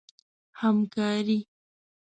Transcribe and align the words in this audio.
همکاري 0.59 1.39